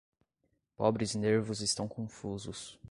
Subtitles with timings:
[0.75, 2.75] Pobres nervos estão confusos.